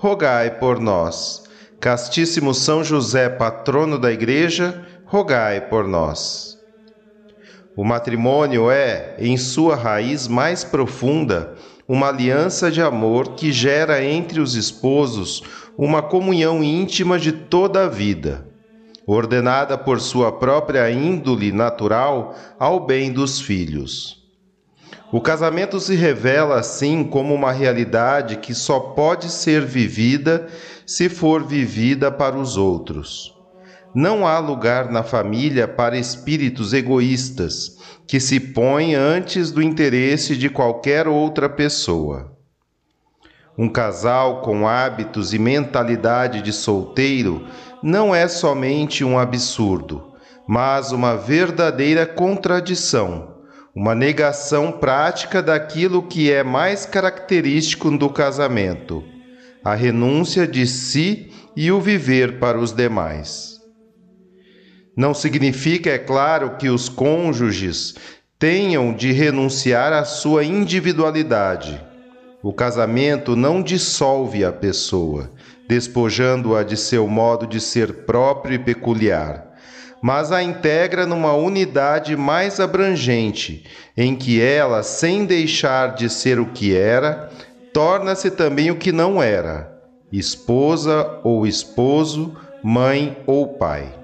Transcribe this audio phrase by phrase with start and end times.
[0.00, 1.44] rogai por nós.
[1.78, 6.58] Castíssimo São José, patrono da Igreja, rogai por nós.
[7.76, 11.54] O matrimônio é, em sua raiz mais profunda,
[11.86, 15.42] uma aliança de amor que gera entre os esposos
[15.76, 18.48] uma comunhão íntima de toda a vida,
[19.06, 24.19] ordenada por sua própria índole natural ao bem dos filhos.
[25.12, 30.46] O casamento se revela assim como uma realidade que só pode ser vivida
[30.86, 33.34] se for vivida para os outros.
[33.92, 40.48] Não há lugar na família para espíritos egoístas que se põem antes do interesse de
[40.48, 42.30] qualquer outra pessoa.
[43.58, 47.44] Um casal com hábitos e mentalidade de solteiro
[47.82, 50.14] não é somente um absurdo,
[50.46, 53.39] mas uma verdadeira contradição
[53.74, 59.04] uma negação prática daquilo que é mais característico do casamento,
[59.64, 63.60] a renúncia de si e o viver para os demais.
[64.96, 67.94] Não significa, é claro, que os cônjuges
[68.38, 71.80] tenham de renunciar à sua individualidade.
[72.42, 75.30] O casamento não dissolve a pessoa,
[75.68, 79.49] despojando-a de seu modo de ser próprio e peculiar
[80.02, 83.64] mas a integra numa unidade mais abrangente,
[83.96, 87.30] em que ela, sem deixar de ser o que era,
[87.72, 89.70] torna-se também o que não era,
[90.10, 94.00] esposa ou esposo, mãe ou pai.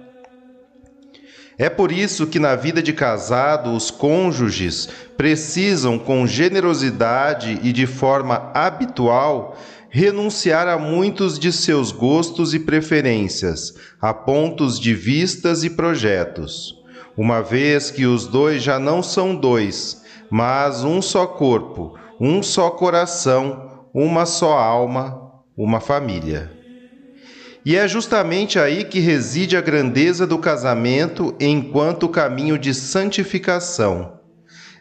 [1.59, 7.87] É por isso que na vida de casado os cônjuges precisam, com generosidade e de
[7.87, 9.57] forma habitual,
[9.97, 16.75] renunciar a muitos de seus gostos e preferências, a pontos de vistas e projetos,
[17.17, 22.69] uma vez que os dois já não são dois, mas um só corpo, um só
[22.69, 26.53] coração, uma só alma, uma família.
[27.65, 34.16] E é justamente aí que reside a grandeza do casamento enquanto caminho de santificação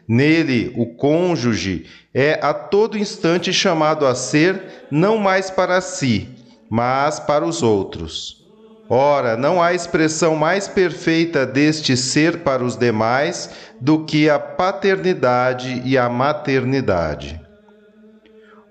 [0.07, 6.29] Nele, o cônjuge é a todo instante chamado a ser não mais para si,
[6.69, 8.45] mas para os outros.
[8.87, 13.49] Ora, não há expressão mais perfeita deste ser para os demais
[13.81, 17.41] do que a paternidade e a maternidade.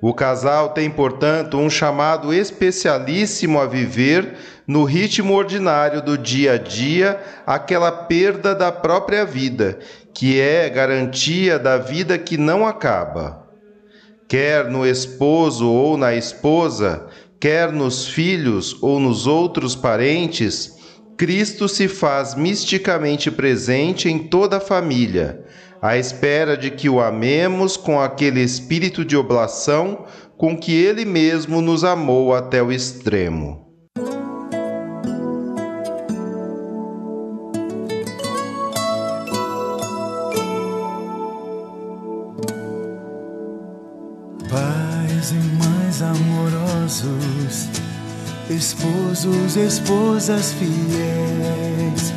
[0.01, 6.59] O casal tem, portanto, um chamado especialíssimo a viver no ritmo ordinário do dia a
[6.59, 9.78] dia aquela perda da própria vida
[10.15, 13.45] que é garantia da vida que não acaba.
[14.29, 17.07] Quer no esposo ou na esposa,
[17.41, 20.79] quer nos filhos ou nos outros parentes,
[21.17, 25.45] Cristo se faz misticamente presente em toda a família,
[25.83, 31.61] à espera de que o amemos com aquele espírito de oblação com que ele mesmo
[31.61, 33.64] nos amou até o extremo.
[48.65, 52.15] Esposos, esposas fiéis,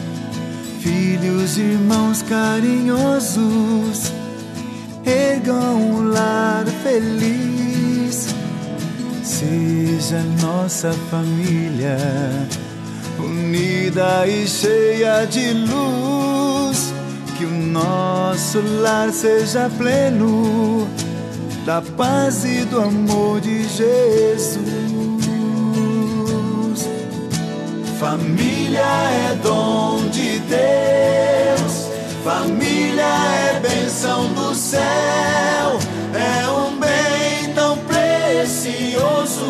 [0.79, 4.13] filhos, irmãos carinhosos,
[5.05, 8.29] ergam um lar feliz.
[9.23, 11.97] Seja nossa família
[13.19, 16.93] unida e cheia de luz,
[17.37, 20.87] que o nosso lar seja pleno
[21.65, 24.86] da paz e do amor de Jesus.
[27.99, 31.89] Família é dom de Deus,
[32.23, 35.79] família é bênção do céu,
[36.13, 39.41] é um bem tão precioso,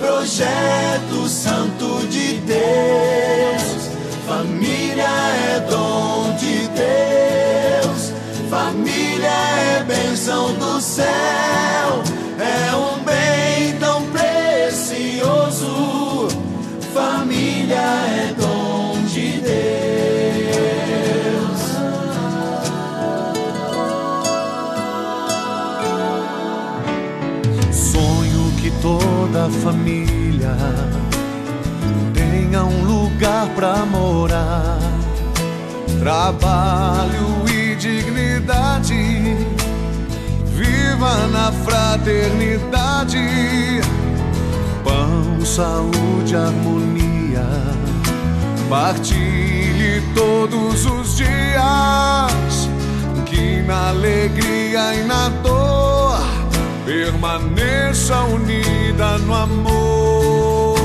[0.00, 3.90] projeto santo de Deus.
[4.26, 8.14] Família é dom de Deus,
[8.48, 11.27] família é bênção do céu.
[32.12, 34.78] Tenha um lugar pra morar,
[36.00, 39.36] trabalho e dignidade.
[40.46, 43.18] Viva na fraternidade,
[44.82, 47.46] pão, saúde, harmonia.
[48.68, 52.68] Partilhe todos os dias,
[53.24, 55.67] que na alegria e na dor
[56.88, 60.78] permaneça unida no amor.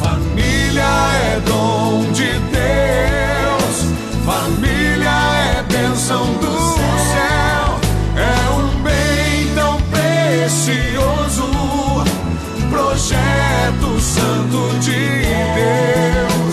[0.00, 0.88] Família
[1.34, 3.84] é dom de Deus,
[4.24, 5.18] família
[5.54, 6.56] é bênção do
[7.12, 7.78] céu,
[8.16, 11.46] é um bem tão precioso,
[12.70, 16.45] projeto santo de Deus.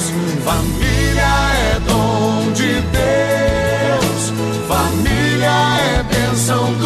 [6.33, 6.82] É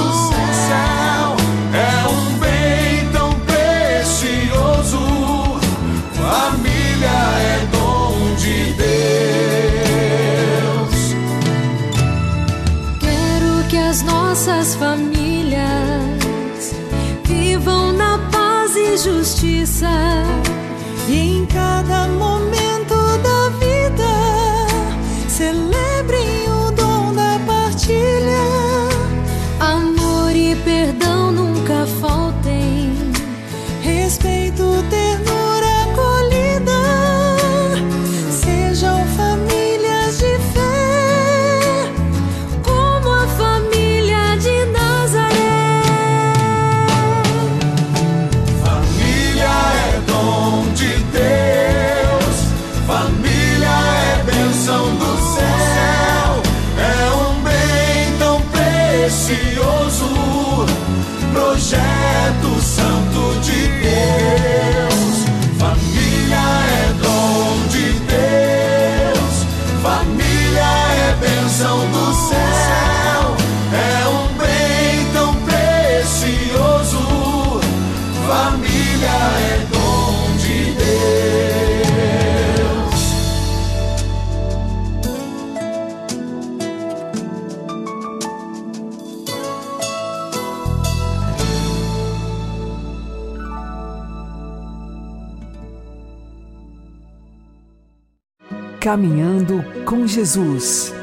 [98.87, 100.93] Caminhando com Jesus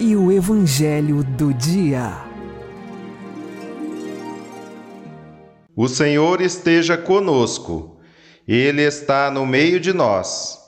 [0.00, 2.16] e o Evangelho do Dia.
[5.76, 7.96] O Senhor esteja conosco,
[8.44, 10.58] Ele está no meio de nós.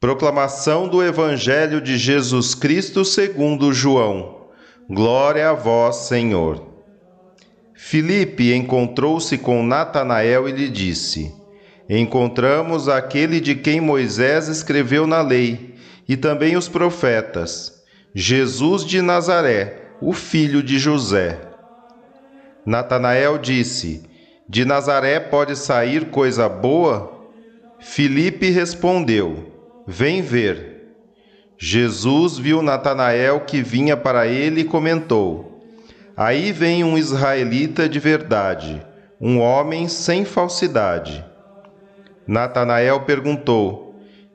[0.00, 4.48] Proclamação do Evangelho de Jesus Cristo segundo João.
[4.90, 6.66] Glória a vós, Senhor.
[7.74, 11.32] Filipe encontrou-se com Natanael e lhe disse:
[11.88, 15.75] Encontramos aquele de quem Moisés escreveu na lei
[16.08, 17.82] e também os profetas,
[18.14, 21.38] Jesus de Nazaré, o filho de José.
[22.64, 24.02] Natanael disse:
[24.48, 27.12] De Nazaré pode sair coisa boa?
[27.78, 29.52] Filipe respondeu:
[29.86, 30.76] Vem ver.
[31.58, 35.62] Jesus viu Natanael que vinha para ele e comentou:
[36.16, 38.84] Aí vem um israelita de verdade,
[39.20, 41.24] um homem sem falsidade.
[42.26, 43.85] Natanael perguntou: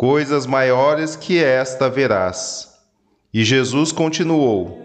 [0.00, 2.70] Coisas maiores que esta verás.
[3.34, 4.82] E Jesus continuou: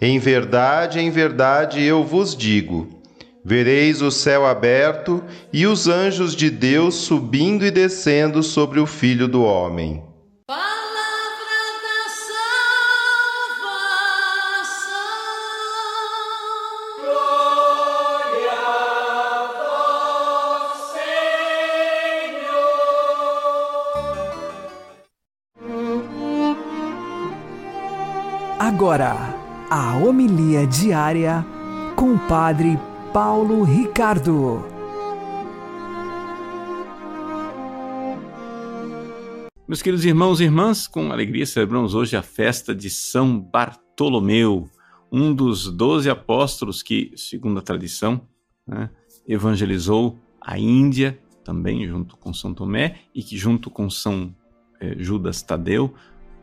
[0.00, 2.88] Em verdade, em verdade eu vos digo:
[3.44, 5.22] vereis o céu aberto
[5.52, 10.02] e os anjos de Deus subindo e descendo sobre o Filho do Homem.
[28.68, 29.14] Agora,
[29.70, 31.46] a homilia diária
[31.94, 32.76] com o Padre
[33.12, 34.64] Paulo Ricardo.
[39.68, 44.68] Meus queridos irmãos e irmãs, com alegria celebramos hoje a festa de São Bartolomeu,
[45.12, 48.20] um dos doze apóstolos que, segundo a tradição,
[48.66, 48.90] né,
[49.28, 54.34] evangelizou a Índia também junto com São Tomé e que junto com São
[54.80, 55.94] eh, Judas Tadeu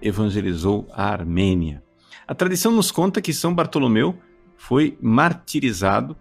[0.02, 1.83] evangelizou a Armênia.
[2.28, 4.18] A tradição nos conta que São Bartolomeu
[4.58, 6.16] foi martirizado,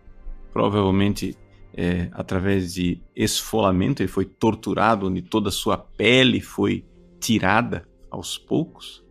[0.52, 1.37] provavelmente
[1.75, 6.84] é, através de esfolamento, ele foi torturado, onde toda a sua pele foi
[7.18, 9.04] tirada aos poucos,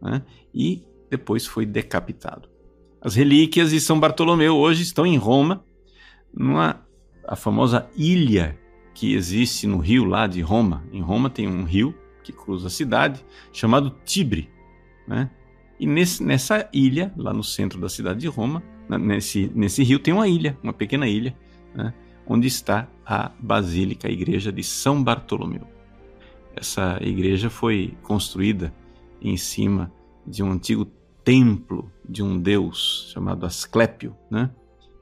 [0.00, 0.22] né?
[0.52, 2.48] e depois foi decapitado.
[3.00, 5.64] As relíquias de São Bartolomeu hoje estão em Roma,
[6.34, 6.84] numa
[7.26, 8.58] a famosa ilha
[8.94, 10.84] que existe no rio lá de Roma.
[10.90, 14.50] Em Roma tem um rio que cruza a cidade chamado Tibre,
[15.06, 15.30] né?
[15.78, 20.12] E nesse, nessa ilha, lá no centro da cidade de Roma, nesse, nesse rio tem
[20.12, 21.36] uma ilha, uma pequena ilha,
[21.74, 21.94] né?
[22.26, 25.66] onde está a Basílica, a igreja de São Bartolomeu.
[26.54, 28.74] Essa igreja foi construída
[29.22, 29.92] em cima
[30.26, 30.84] de um antigo
[31.24, 34.50] templo de um deus chamado Asclépio, né?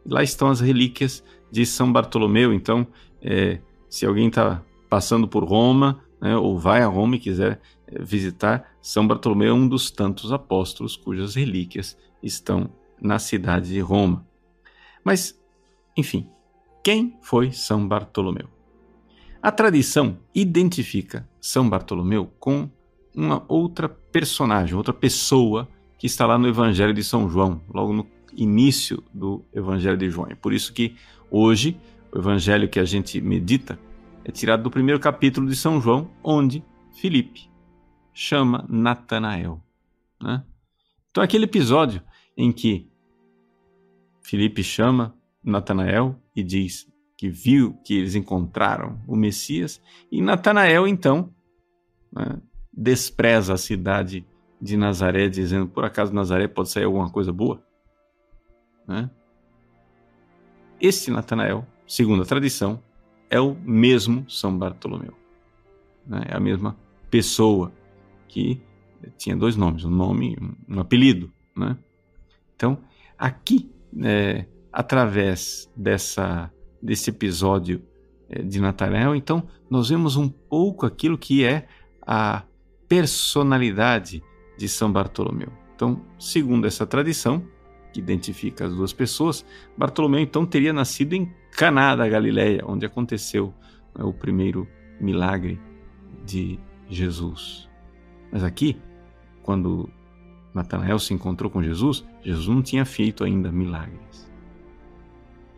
[0.05, 2.53] Lá estão as relíquias de São Bartolomeu.
[2.53, 2.87] Então,
[3.21, 8.03] é, se alguém está passando por Roma, né, ou vai a Roma e quiser é,
[8.03, 12.71] visitar, São Bartolomeu é um dos tantos apóstolos cujas relíquias estão
[13.03, 14.25] na cidade de Roma.
[15.03, 15.37] Mas,
[15.97, 16.29] enfim,
[16.85, 18.49] quem foi São Bartolomeu?
[19.43, 22.71] A tradição identifica São Bartolomeu com
[23.13, 28.07] uma outra personagem, outra pessoa que está lá no Evangelho de São João, logo no
[28.37, 30.29] início do Evangelho de João.
[30.31, 30.95] É por isso que
[31.29, 31.77] hoje
[32.13, 33.77] o Evangelho que a gente medita
[34.25, 36.63] é tirado do primeiro capítulo de São João, onde
[36.95, 37.56] Filipe
[38.17, 39.63] chama Natanael.
[40.19, 40.43] Né?
[41.11, 42.03] Então, aquele episódio
[42.35, 42.91] em que
[44.23, 51.31] Filipe chama Natanael e diz que viu que eles encontraram o Messias, e Natanael, então,
[52.11, 52.41] né,
[52.73, 54.27] despreza a cidade
[54.61, 57.63] de Nazaré, dizendo: por acaso Nazaré pode sair alguma coisa boa?
[58.89, 59.11] Né?
[60.81, 62.83] Este Natanael, segundo a tradição,
[63.29, 65.15] é o mesmo São Bartolomeu.
[66.07, 66.23] Né?
[66.29, 66.77] É a mesma
[67.11, 67.73] pessoa
[68.29, 68.61] que
[69.17, 70.37] tinha dois nomes, um nome
[70.69, 71.31] um apelido.
[71.57, 71.77] Né?
[72.55, 72.79] Então,
[73.19, 73.71] aqui,
[74.03, 76.51] é, através dessa,
[76.83, 77.83] desse episódio
[78.29, 81.67] é, de Natanael, então, nós vemos um pouco aquilo que é
[82.07, 82.43] a
[82.89, 84.23] personalidade
[84.57, 85.53] de São Bartolomeu.
[85.75, 87.45] Então, segundo essa tradição,
[87.93, 89.45] que identifica as duas pessoas,
[89.77, 93.55] Bartolomeu então teria nascido em Caná da Galileia, onde aconteceu
[93.97, 94.69] né, o primeiro
[95.01, 95.61] milagre
[96.25, 97.69] de Jesus.
[98.37, 98.77] Mas aqui,
[99.43, 99.89] quando
[100.53, 104.31] Natanael se encontrou com Jesus, Jesus não tinha feito ainda milagres.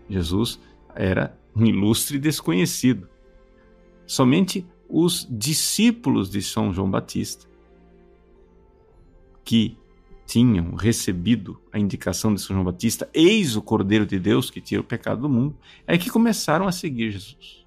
[0.08, 0.60] Jesus
[0.94, 3.08] era um ilustre desconhecido.
[4.06, 7.48] Somente os discípulos de São João Batista,
[9.44, 9.76] que
[10.24, 14.82] tinham recebido a indicação de São João Batista, eis o Cordeiro de Deus que tira
[14.82, 17.66] o pecado do mundo, é que começaram a seguir Jesus.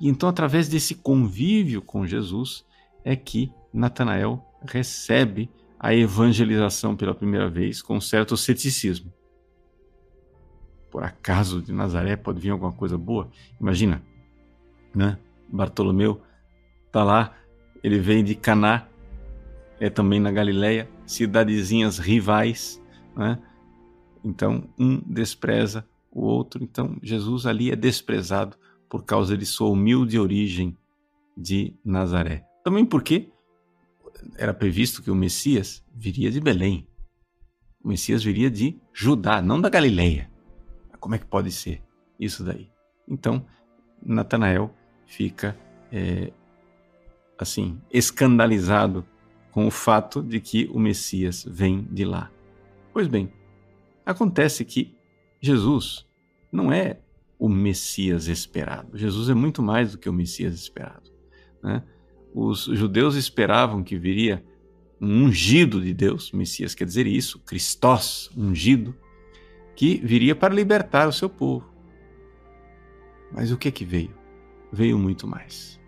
[0.00, 2.64] E então, através desse convívio com Jesus,
[3.04, 9.12] é que Natanael recebe a evangelização pela primeira vez com certo ceticismo.
[10.90, 13.30] Por acaso de Nazaré pode vir alguma coisa boa?
[13.60, 14.02] Imagina,
[14.94, 15.18] né?
[15.48, 16.22] Bartolomeu
[16.86, 17.34] está lá,
[17.82, 18.86] ele vem de Caná,
[19.80, 22.80] é também na Galileia, cidadezinhas rivais,
[23.16, 23.38] né?
[24.22, 26.62] Então um despreza o outro.
[26.62, 28.56] Então Jesus ali é desprezado
[28.88, 30.76] por causa de sua humilde origem
[31.36, 32.51] de Nazaré.
[32.64, 33.30] Também porque
[34.36, 36.88] era previsto que o Messias viria de Belém.
[37.82, 40.30] O Messias viria de Judá, não da Galileia.
[41.00, 41.82] Como é que pode ser
[42.18, 42.70] isso daí?
[43.08, 43.44] Então
[44.04, 44.72] Natanael
[45.06, 45.58] fica
[45.90, 46.32] é,
[47.38, 49.04] assim escandalizado
[49.50, 52.30] com o fato de que o Messias vem de lá.
[52.92, 53.32] Pois bem,
[54.06, 54.96] acontece que
[55.40, 56.06] Jesus
[56.50, 57.00] não é
[57.38, 58.96] o Messias esperado.
[58.96, 61.10] Jesus é muito mais do que o Messias esperado.
[61.62, 61.82] Né?
[62.34, 64.44] Os judeus esperavam que viria
[65.00, 68.94] um ungido de Deus, Messias quer dizer isso, Cristós, ungido,
[69.74, 71.72] que viria para libertar o seu povo.
[73.32, 74.14] Mas o que é que veio?
[74.72, 75.80] Veio muito mais.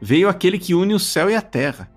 [0.00, 1.92] Veio aquele que une o céu e a terra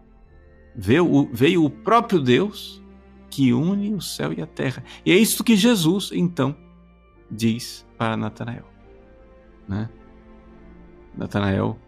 [0.76, 2.84] Veio o, veio o próprio Deus
[3.30, 4.84] que une o céu e a terra.
[5.06, 6.56] E é isso que Jesus, então,
[7.32, 8.66] diz para Natanael.
[9.68, 9.90] Né?
[11.18, 11.80] Natanael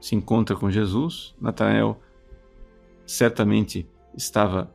[0.00, 1.34] se encontra com Jesus.
[1.40, 2.00] Natanael
[3.06, 4.74] certamente estava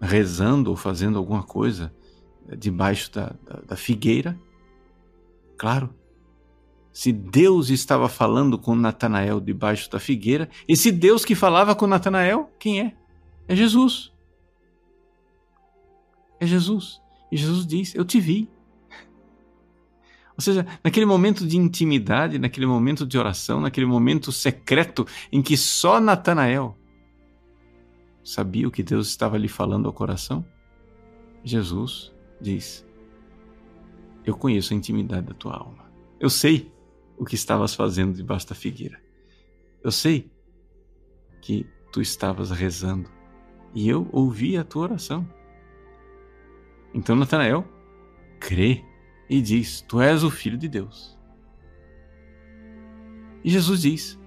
[0.00, 1.92] rezando ou fazendo alguma coisa
[2.56, 4.38] debaixo da, da, da figueira.
[5.56, 5.94] Claro,
[6.92, 12.50] se Deus estava falando com Natanael debaixo da figueira, esse Deus que falava com Natanael,
[12.58, 12.94] quem é?
[13.46, 14.12] É Jesus.
[16.40, 17.00] É Jesus.
[17.30, 18.48] E Jesus diz: Eu te vi.
[20.40, 25.54] Ou seja, naquele momento de intimidade, naquele momento de oração, naquele momento secreto em que
[25.54, 26.74] só Natanael
[28.24, 30.42] sabia o que Deus estava lhe falando ao coração,
[31.44, 32.88] Jesus diz:
[34.24, 35.92] Eu conheço a intimidade da tua alma.
[36.18, 36.72] Eu sei
[37.18, 38.98] o que estavas fazendo debaixo da figueira.
[39.84, 40.32] Eu sei
[41.42, 43.10] que tu estavas rezando
[43.74, 45.28] e eu ouvi a tua oração.
[46.94, 47.62] Então Natanael
[48.40, 48.88] crê
[49.30, 51.16] e diz: Tu és o filho de Deus.
[53.44, 54.18] E Jesus diz: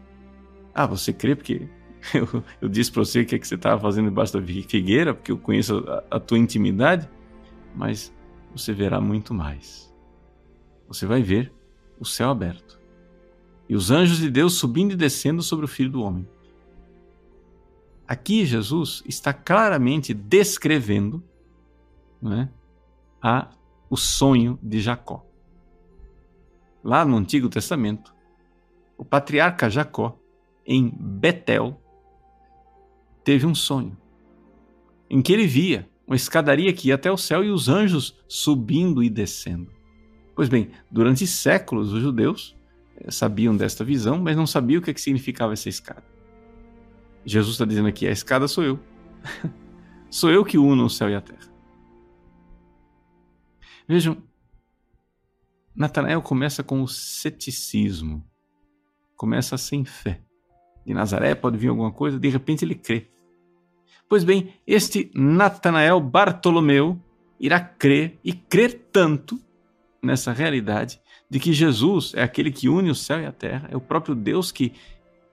[0.74, 1.68] Ah, você crê porque
[2.16, 5.14] eu, eu disse para você o que, é que você estava fazendo debaixo da figueira,
[5.14, 7.10] porque eu conheço a, a tua intimidade,
[7.76, 8.14] mas
[8.56, 9.94] você verá muito mais.
[10.88, 11.52] Você vai ver
[12.00, 12.80] o céu aberto
[13.68, 16.28] e os anjos de Deus subindo e descendo sobre o filho do homem.
[18.08, 21.24] Aqui Jesus está claramente descrevendo
[22.22, 22.50] né,
[23.22, 23.50] a,
[23.94, 25.24] o sonho de Jacó.
[26.84, 28.12] Lá no Antigo Testamento,
[28.98, 30.18] o patriarca Jacó,
[30.66, 31.80] em Betel,
[33.24, 33.96] teve um sonho
[35.08, 39.04] em que ele via uma escadaria que ia até o céu e os anjos subindo
[39.04, 39.70] e descendo.
[40.34, 42.58] Pois bem, durante séculos os judeus
[42.98, 46.04] eh, sabiam desta visão, mas não sabiam o que, é significava essa escada.
[47.24, 48.80] Jesus está dizendo aqui: a escada sou eu.
[50.10, 51.53] sou eu que uno o céu e a terra.
[53.88, 54.18] Vejam,
[55.76, 58.24] Natanael começa com o ceticismo,
[59.16, 60.22] começa sem fé.
[60.86, 63.10] De Nazaré pode vir alguma coisa, de repente ele crê.
[64.08, 67.00] Pois bem, este Natanael Bartolomeu
[67.40, 69.40] irá crer e crer tanto
[70.02, 73.76] nessa realidade de que Jesus é aquele que une o céu e a terra, é
[73.76, 74.74] o próprio Deus que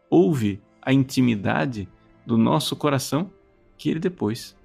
[0.08, 1.88] ouve a intimidade
[2.24, 3.30] do nosso coração,
[3.76, 4.56] que ele depois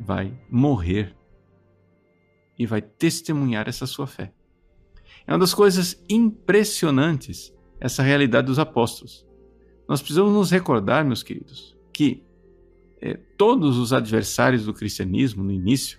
[0.00, 1.14] vai morrer
[2.58, 4.32] e vai testemunhar essa sua fé.
[5.26, 9.26] É uma das coisas impressionantes essa realidade dos apóstolos.
[9.88, 12.22] Nós precisamos nos recordar, meus queridos, que
[13.00, 15.98] é, todos os adversários do cristianismo no início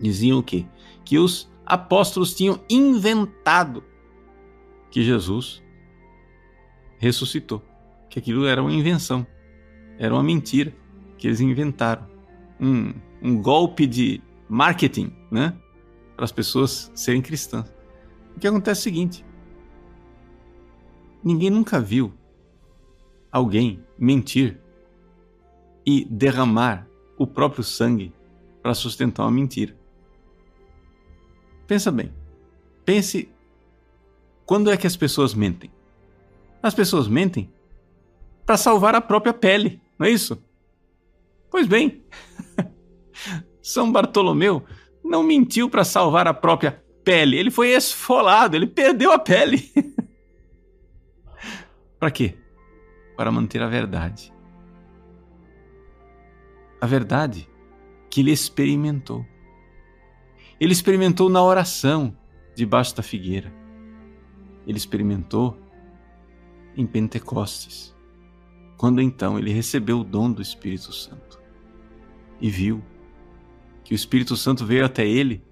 [0.00, 0.66] diziam o quê?
[1.04, 3.84] Que os apóstolos tinham inventado
[4.90, 5.62] que Jesus
[6.98, 7.62] ressuscitou,
[8.10, 9.24] que aquilo era uma invenção,
[9.98, 10.74] era uma mentira
[11.16, 12.08] que eles inventaram,
[12.60, 14.20] um, um golpe de
[14.52, 15.56] marketing, né,
[16.14, 17.72] para as pessoas serem cristãs.
[18.36, 19.24] O que acontece é o seguinte:
[21.24, 22.12] ninguém nunca viu
[23.30, 24.60] alguém mentir
[25.86, 26.86] e derramar
[27.16, 28.12] o próprio sangue
[28.62, 29.74] para sustentar uma mentira.
[31.66, 32.12] Pensa bem.
[32.84, 33.30] Pense
[34.44, 35.70] quando é que as pessoas mentem?
[36.62, 37.50] As pessoas mentem
[38.44, 40.42] para salvar a própria pele, não é isso?
[41.50, 42.04] Pois bem,
[43.62, 44.64] São Bartolomeu
[45.04, 49.70] não mentiu para salvar a própria pele, ele foi esfolado, ele perdeu a pele.
[51.98, 52.36] para quê?
[53.16, 54.32] Para manter a verdade
[56.82, 57.48] a verdade
[58.10, 59.24] que ele experimentou.
[60.58, 62.18] Ele experimentou na oração
[62.56, 63.54] debaixo da figueira.
[64.66, 65.56] Ele experimentou
[66.76, 67.94] em Pentecostes,
[68.76, 71.40] quando então ele recebeu o dom do Espírito Santo
[72.40, 72.82] e viu
[73.92, 75.44] que o Espírito Santo veio até ele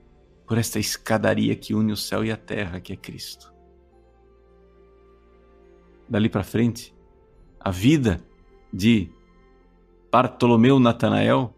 [0.46, 3.52] por esta escadaria que une o céu e a terra, que é Cristo.
[6.08, 6.94] Dali para frente,
[7.60, 8.24] a vida
[8.72, 9.10] de
[10.10, 11.54] Bartolomeu Natanael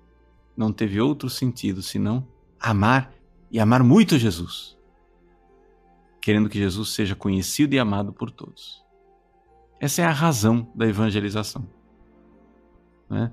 [0.56, 2.26] não teve outro sentido senão
[2.58, 3.14] amar
[3.48, 4.76] e amar muito Jesus,
[6.20, 8.84] querendo que Jesus seja conhecido e amado por todos.
[9.78, 11.64] Essa é a razão da evangelização.
[13.08, 13.30] Né?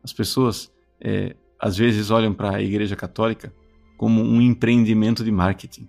[0.00, 3.50] As pessoas é, às vezes olham para a Igreja Católica
[3.96, 5.88] como um empreendimento de marketing.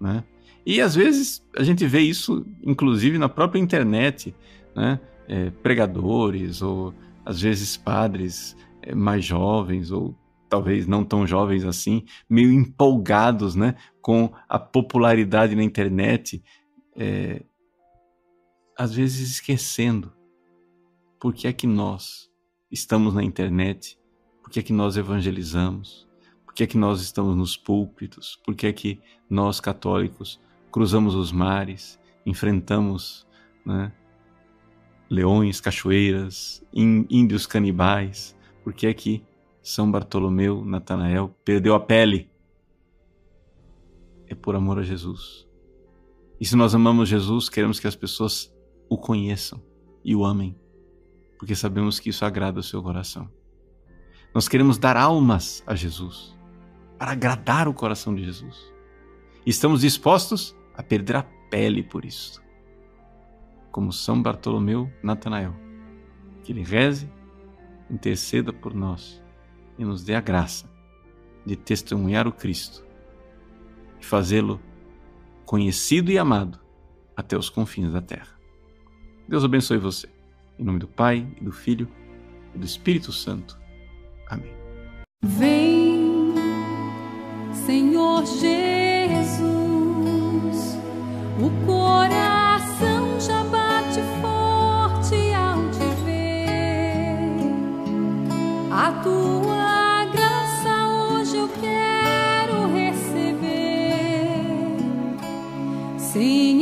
[0.00, 0.22] Né?
[0.64, 4.32] E às vezes a gente vê isso, inclusive na própria internet,
[4.74, 5.00] né?
[5.26, 10.14] É, pregadores ou às vezes padres eh, mais jovens ou
[10.50, 16.44] talvez não tão jovens assim, meio empolgados, né, com a popularidade na internet,
[16.94, 17.42] é,
[18.78, 20.12] às vezes esquecendo
[21.18, 22.30] por que é que nós
[22.70, 23.98] estamos na internet,
[24.44, 26.06] por que é que nós evangelizamos,
[26.44, 30.38] por que é que nós estamos nos púlpitos, por que é que nós católicos
[30.70, 33.26] cruzamos os mares, enfrentamos,
[33.64, 33.90] né,
[35.08, 38.36] leões, cachoeiras, índios canibais.
[38.62, 39.24] Por que é que
[39.62, 42.30] São Bartolomeu, Natanael, perdeu a pele?
[44.26, 45.48] É por amor a Jesus.
[46.38, 48.54] E se nós amamos Jesus, queremos que as pessoas
[48.90, 49.62] o conheçam
[50.04, 50.54] e o amem,
[51.38, 53.30] porque sabemos que isso agrada o seu coração.
[54.34, 56.36] Nós queremos dar almas a Jesus,
[56.98, 58.74] para agradar o coração de Jesus.
[59.46, 62.42] Estamos dispostos a perder a pele por isso.
[63.70, 65.54] Como São Bartolomeu Natanael.
[66.42, 67.08] Que ele reze,
[67.88, 69.22] interceda por nós
[69.78, 70.68] e nos dê a graça
[71.46, 72.84] de testemunhar o Cristo
[74.00, 74.60] e fazê-lo
[75.46, 76.58] conhecido e amado
[77.16, 78.36] até os confins da terra.
[79.28, 80.08] Deus abençoe você.
[80.58, 81.88] Em nome do Pai, e do Filho
[82.52, 83.63] e do Espírito Santo.
[84.28, 84.52] Amém.
[85.22, 86.34] Vem,
[87.66, 89.44] Senhor Jesus,
[91.40, 97.30] o coração já bate forte ao te ver.
[98.70, 103.54] A tua graça hoje eu quero receber.
[105.96, 106.53] Sem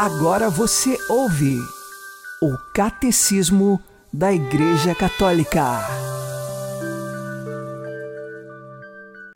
[0.00, 1.58] Agora você ouve
[2.40, 3.80] o Catecismo
[4.12, 5.80] da Igreja Católica.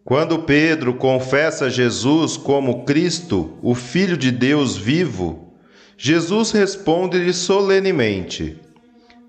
[0.04, 5.52] Quando Pedro confessa Jesus como Cristo, o Filho de Deus vivo,
[5.98, 8.56] Jesus responde-lhe solenemente: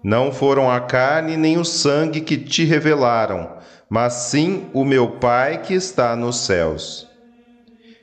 [0.03, 3.57] Não foram a carne nem o sangue que te revelaram,
[3.89, 7.07] mas sim o meu Pai que está nos céus.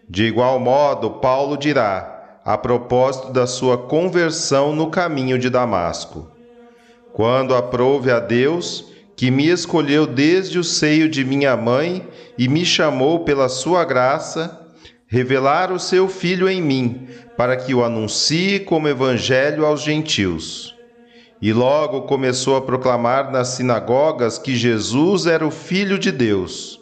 [0.08, 2.19] De igual modo, Paulo dirá,
[2.52, 6.28] a propósito da sua conversão no caminho de Damasco:
[7.12, 12.64] Quando aprouve a Deus, que me escolheu desde o seio de minha mãe e me
[12.64, 14.66] chamou pela sua graça,
[15.06, 20.74] revelar o seu Filho em mim, para que o anuncie como evangelho aos gentios.
[21.42, 26.79] e logo começou a proclamar nas sinagogas que Jesus era o Filho de Deus.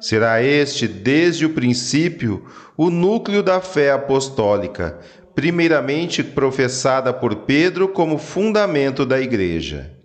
[0.00, 2.44] Será este, desde o princípio,
[2.76, 4.98] o núcleo da fé apostólica,
[5.34, 9.98] primeiramente professada por Pedro como fundamento da Igreja.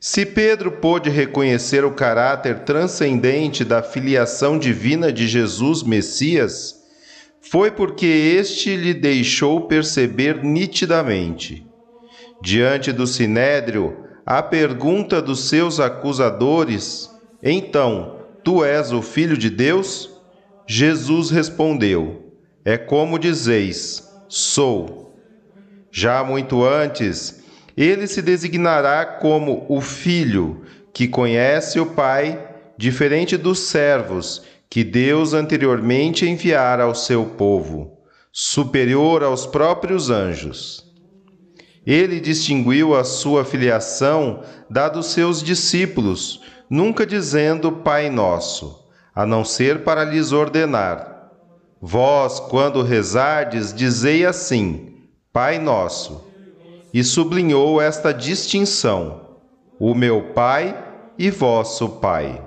[0.00, 6.74] Se Pedro pôde reconhecer o caráter transcendente da filiação divina de Jesus Messias,
[7.40, 11.66] foi porque este lhe deixou perceber nitidamente.
[12.42, 17.08] Diante do sinédrio, a pergunta dos seus acusadores:
[17.42, 20.10] Então, tu és o filho de Deus?
[20.66, 22.32] Jesus respondeu:
[22.64, 25.14] É como dizeis: Sou.
[25.90, 27.42] Já muito antes,
[27.76, 35.34] ele se designará como o filho que conhece o Pai, diferente dos servos que Deus
[35.34, 37.98] anteriormente enviara ao seu povo,
[38.32, 40.82] superior aos próprios anjos.
[41.84, 46.40] Ele distinguiu a sua filiação da dos seus discípulos,
[46.72, 51.30] nunca dizendo Pai Nosso, a não ser para lhes ordenar.
[51.78, 54.94] Vós, quando rezardes, dizei assim:
[55.30, 56.24] Pai Nosso
[56.94, 59.20] e sublinhou esta distinção:
[59.78, 60.74] o meu Pai
[61.18, 62.42] e vosso Pai.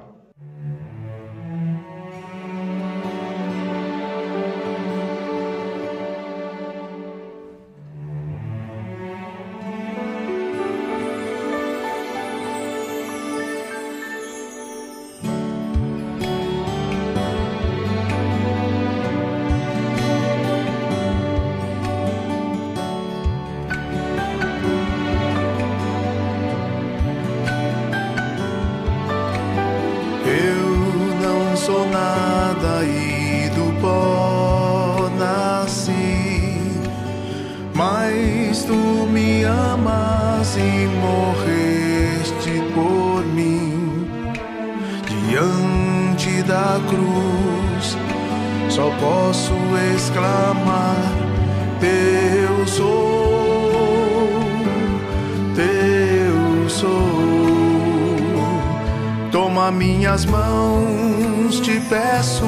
[59.71, 61.60] Minhas mãos.
[61.60, 62.45] Te peço,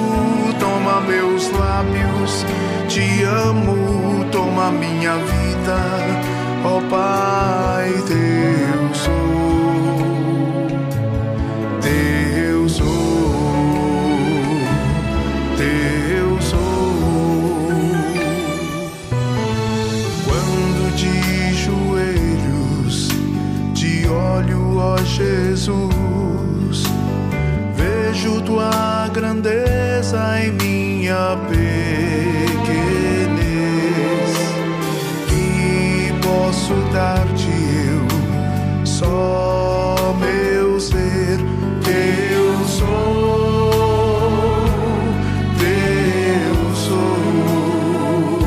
[0.59, 2.45] toma meus lábios,
[2.87, 5.79] te amo, toma minha vida,
[6.63, 9.13] ó oh, Pai, teu sou,
[11.81, 12.85] teu sou,
[15.57, 16.59] teu sou.
[20.25, 23.09] Quando de joelhos
[23.73, 25.46] te olho, ó Jesus
[29.17, 31.67] grandeza em minha pequenez.
[35.27, 37.49] Que posso dar-te
[37.89, 38.05] eu,
[38.85, 41.39] só meu ser,
[41.83, 44.21] teu sou,
[45.57, 48.39] teu sou.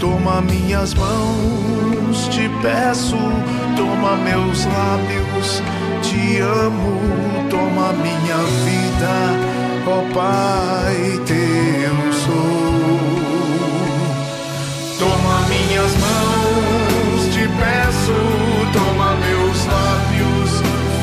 [0.00, 3.18] Toma minhas mãos, te peço,
[3.76, 5.62] toma meus lábios,
[6.00, 9.43] te amo toma minha vida,
[9.86, 12.34] ó Pai, teu sou.
[14.98, 18.18] Toma minhas mãos, te peço,
[18.72, 20.52] toma meus lábios,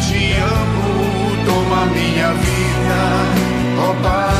[0.08, 0.90] te amo,
[1.46, 3.02] toma minha vida,
[3.78, 4.31] ó Pai,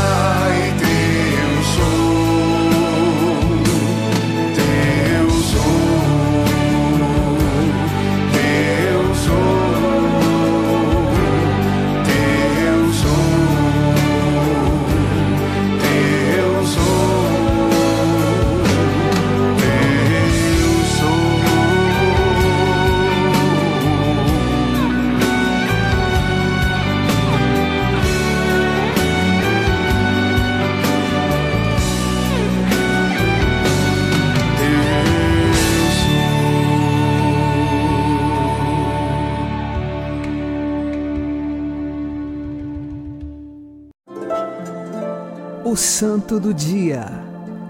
[45.72, 47.06] O Santo do Dia,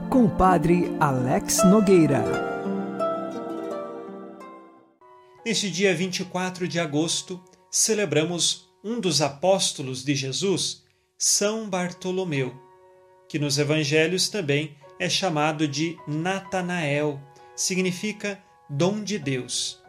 [0.10, 2.24] com o Padre Alex Nogueira.
[5.46, 10.82] Neste dia 24 de agosto, celebramos um dos apóstolos de Jesus,
[11.16, 12.60] São Bartolomeu,
[13.30, 17.22] que nos evangelhos também é chamado de Natanael,
[17.56, 19.80] significa dom de Deus.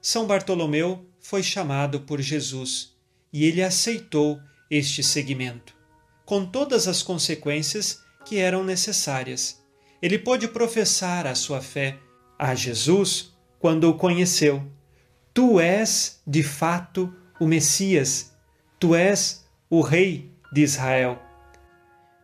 [0.00, 2.92] São Bartolomeu foi chamado por Jesus
[3.32, 4.38] e ele aceitou
[4.70, 5.81] este seguimento
[6.24, 9.62] com todas as consequências que eram necessárias.
[10.00, 11.98] Ele pôde professar a sua fé
[12.38, 14.62] a Jesus quando o conheceu.
[15.32, 18.32] Tu és, de fato, o Messias,
[18.78, 21.20] tu és o Rei de Israel.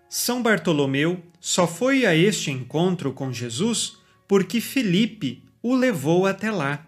[0.09, 6.87] São Bartolomeu só foi a este encontro com Jesus porque Felipe o levou até lá.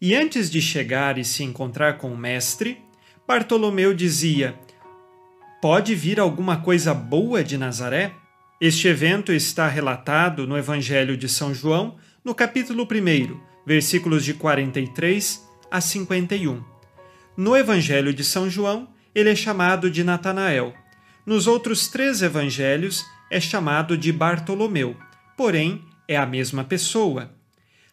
[0.00, 2.78] E antes de chegar e se encontrar com o Mestre,
[3.26, 4.58] Bartolomeu dizia:
[5.60, 8.14] Pode vir alguma coisa boa de Nazaré?
[8.60, 15.44] Este evento está relatado no Evangelho de São João, no capítulo 1, versículos de 43
[15.68, 16.62] a 51.
[17.36, 20.72] No Evangelho de São João, ele é chamado de Natanael.
[21.26, 24.96] Nos outros três evangelhos, é chamado de Bartolomeu,
[25.36, 27.32] porém é a mesma pessoa.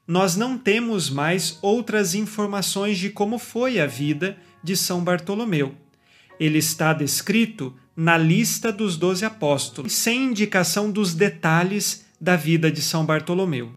[0.07, 5.75] Nós não temos mais outras informações de como foi a vida de São Bartolomeu.
[6.39, 12.81] Ele está descrito na lista dos doze apóstolos, sem indicação dos detalhes da vida de
[12.81, 13.71] São Bartolomeu.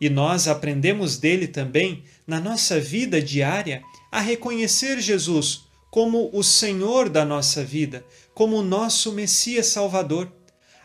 [0.00, 7.08] E nós aprendemos dele também, na nossa vida diária, a reconhecer Jesus como o Senhor
[7.08, 8.04] da nossa vida,
[8.34, 10.30] como o nosso Messias Salvador.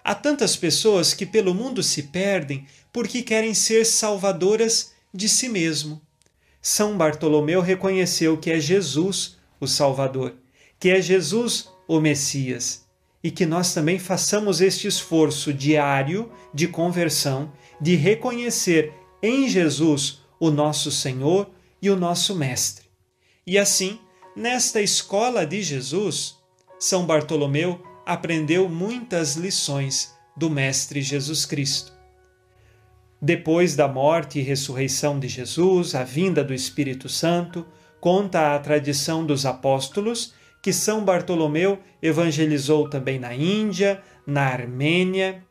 [0.04, 6.02] Há tantas pessoas que pelo mundo se perdem porque querem ser salvadoras de si mesmo.
[6.62, 10.36] São Bartolomeu reconheceu que é Jesus o Salvador,
[10.82, 12.88] que é Jesus o Messias,
[13.24, 18.92] e que nós também façamos este esforço diário de conversão, de reconhecer
[19.22, 22.86] em Jesus o nosso Senhor e o nosso Mestre.
[23.46, 24.00] E assim,
[24.36, 26.38] nesta escola de Jesus,
[26.80, 31.94] São Bartolomeu aprendeu muitas lições do Mestre Jesus Cristo.
[33.22, 37.68] Depois da morte e ressurreição de Jesus, a vinda do Espírito Santo,
[38.00, 45.44] conta a tradição dos apóstolos que São Bartolomeu evangelizou também na Índia, na Armênia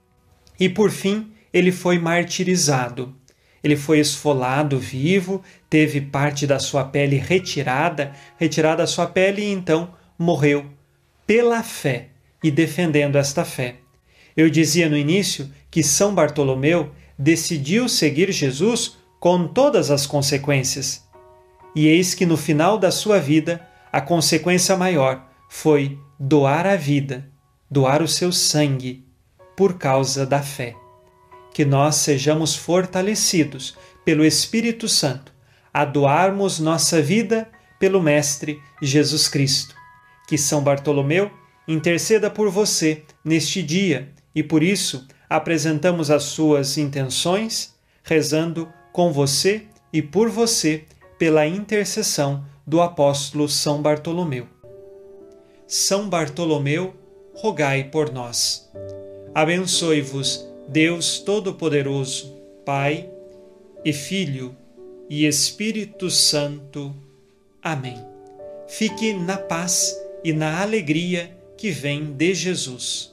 [0.59, 3.15] e, por fim, ele foi martirizado.
[3.63, 9.53] Ele foi esfolado vivo, teve parte da sua pele retirada, retirada a sua pele e
[9.53, 10.67] então morreu
[11.27, 12.09] pela fé
[12.43, 13.77] e defendendo esta fé.
[14.37, 21.05] Eu dizia no início que São Bartolomeu decidiu seguir Jesus com todas as consequências.
[21.75, 23.61] E eis que no final da sua vida,
[23.93, 27.29] a consequência maior foi doar a vida,
[27.71, 29.05] doar o seu sangue,
[29.57, 30.75] por causa da fé
[31.53, 35.33] que nós sejamos fortalecidos pelo Espírito Santo
[35.73, 37.49] a doarmos nossa vida
[37.79, 39.75] pelo Mestre Jesus Cristo.
[40.27, 41.31] Que São Bartolomeu
[41.67, 49.67] interceda por você neste dia e por isso apresentamos as suas intenções, rezando com você
[49.93, 50.85] e por você
[51.19, 54.47] pela intercessão do apóstolo São Bartolomeu.
[55.67, 56.95] São Bartolomeu,
[57.35, 58.71] rogai por nós.
[59.35, 62.33] Abençoe-vos Deus Todo-Poderoso,
[62.65, 63.11] Pai
[63.85, 64.55] e Filho
[65.09, 66.95] e Espírito Santo.
[67.61, 67.99] Amém.
[68.69, 73.10] Fique na paz e na alegria que vem de Jesus.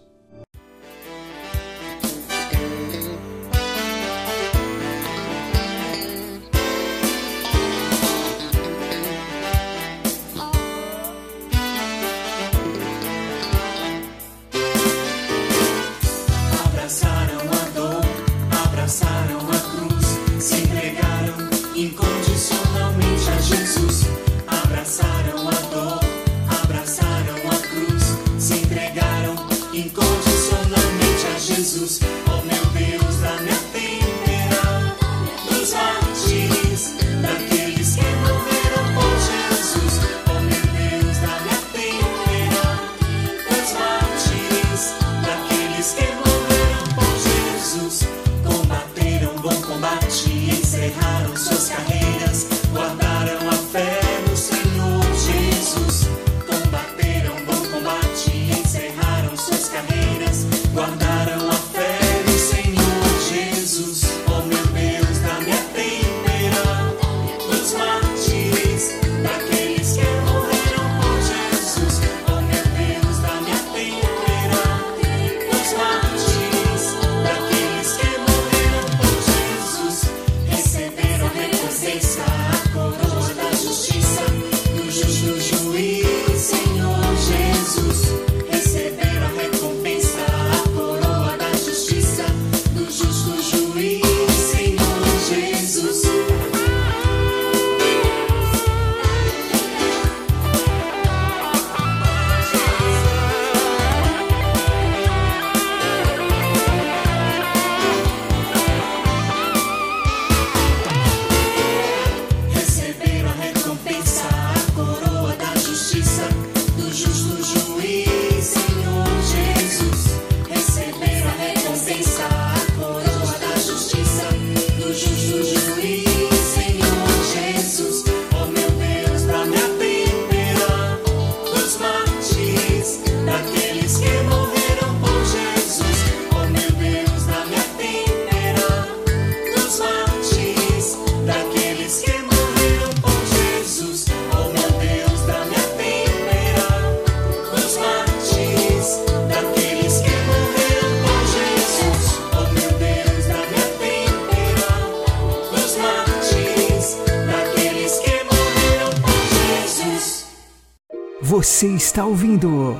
[161.47, 162.75] Você está ouvindo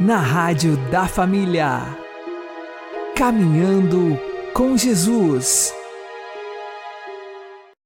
[0.00, 1.98] na Rádio da Família.
[3.14, 4.18] Caminhando
[4.54, 5.74] com Jesus.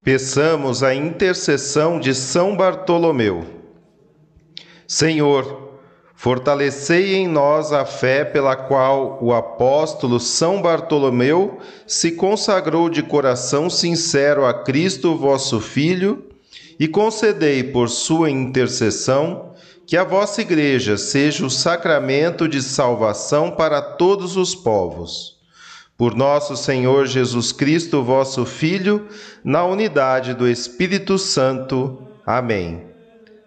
[0.01, 3.45] Peçamos a intercessão de São Bartolomeu.
[4.87, 5.79] Senhor,
[6.15, 13.69] fortalecei em nós a fé pela qual o apóstolo São Bartolomeu se consagrou de coração
[13.69, 16.23] sincero a Cristo, vosso Filho,
[16.79, 19.53] e concedei por sua intercessão
[19.85, 25.35] que a vossa Igreja seja o sacramento de salvação para todos os povos.
[25.97, 29.07] Por nosso Senhor Jesus Cristo, vosso Filho,
[29.43, 32.01] na unidade do Espírito Santo.
[32.25, 32.83] Amém.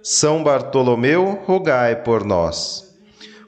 [0.03, 2.97] São Bartolomeu, rogai por nós.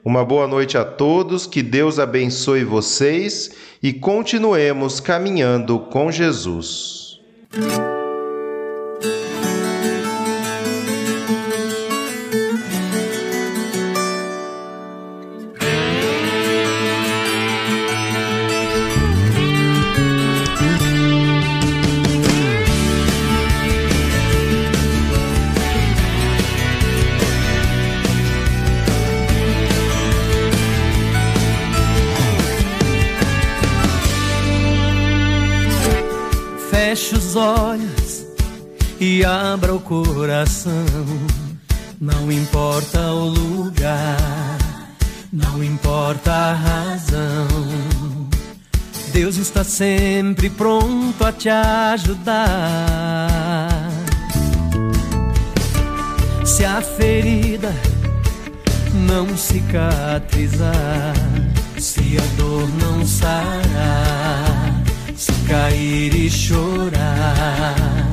[0.03, 7.19] Uma boa noite a todos, que Deus abençoe vocês e continuemos caminhando com Jesus.
[39.91, 40.85] Coração.
[41.99, 44.57] Não importa o lugar,
[45.33, 48.29] não importa a razão.
[49.11, 52.39] Deus está sempre pronto a te ajudar.
[56.45, 57.73] Se a ferida
[58.93, 61.15] não cicatrizar,
[61.77, 64.83] se a dor não sarar,
[65.17, 68.10] se cair e chorar,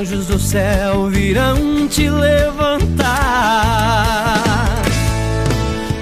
[0.00, 3.12] anjos do céu virão te levantar.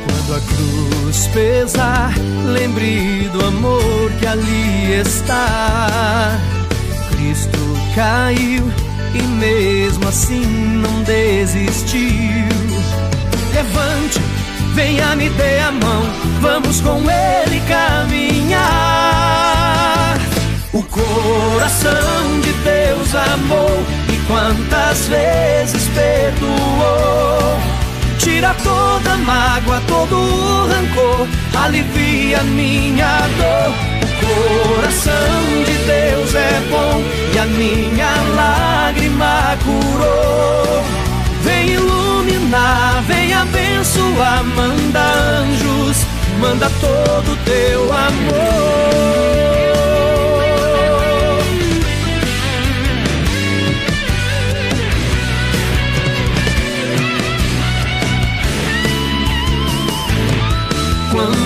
[0.07, 2.15] Quando a cruz pesar,
[2.47, 6.39] lembre do amor que ali está.
[7.11, 7.59] Cristo
[7.97, 8.71] caiu
[9.15, 11.99] e mesmo assim não desistiu.
[13.53, 14.21] Levante,
[14.75, 16.05] venha me dê a mão,
[16.41, 17.58] vamos com ele
[23.11, 27.59] Deus amou e quantas vezes perdoou.
[28.19, 31.27] Tira toda mágoa, todo o rancor,
[31.59, 33.73] alivia minha dor.
[34.05, 37.03] O coração de Deus é bom
[37.35, 40.85] e a minha lágrima curou.
[41.43, 46.05] Vem iluminar, vem abençoar, manda anjos,
[46.41, 49.78] manda todo teu amor.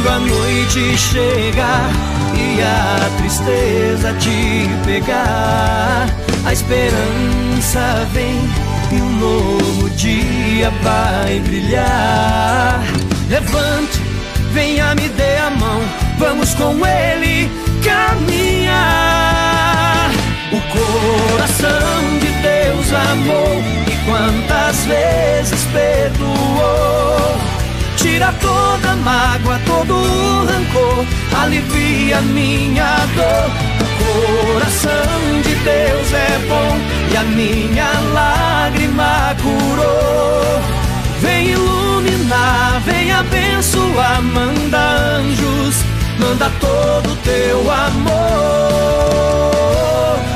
[0.02, 1.90] Quando a noite chegar
[2.34, 6.08] e a tristeza te pegar,
[6.44, 8.40] a esperança vem
[8.90, 12.82] e um novo dia vai brilhar.
[13.28, 14.00] Levante,
[14.52, 15.80] venha me dê a mão,
[16.18, 17.48] vamos com ele
[17.84, 18.50] caminhar.
[20.50, 20.60] O
[21.30, 27.61] coração de Deus amou e quantas vezes perdoou.
[27.96, 31.04] Tira toda mágoa, todo o rancor,
[31.42, 33.50] alivia minha dor.
[33.80, 33.84] O
[34.52, 36.78] coração de Deus é bom
[37.12, 40.60] e a minha lágrima curou.
[41.20, 44.78] Vem iluminar, vem abençoar, manda
[45.18, 45.76] anjos,
[46.18, 48.72] manda todo teu amor.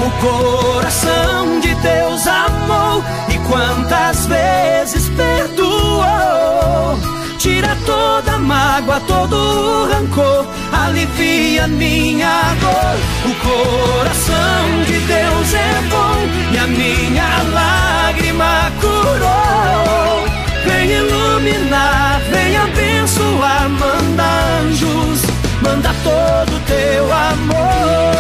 [0.07, 7.16] O coração de Deus amou e quantas vezes perdoou.
[7.47, 12.99] Tira toda mágoa, todo o rancor, alivia minha dor.
[13.24, 20.24] O coração de Deus é bom e a minha lágrima curou.
[20.66, 24.24] Vem iluminar, vem abençoar, manda
[24.62, 25.22] anjos,
[25.62, 28.16] manda todo teu amor.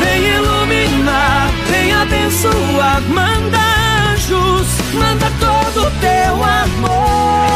[0.00, 3.87] Vem iluminar, vem abençoar, manda anjos,
[4.28, 7.48] anjos, manda todo o teu amor.